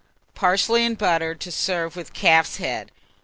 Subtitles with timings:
[0.33, 2.91] PARSLEY AND BUTTER, to serve with Calf's Head.